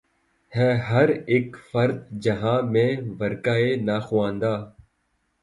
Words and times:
ہے 0.53 0.69
ہر 0.89 1.09
اک 1.27 1.57
فرد 1.71 1.97
جہاں 2.23 2.59
میں 2.71 2.91
ورقِ 3.19 3.47
ناخواندہ 3.85 4.53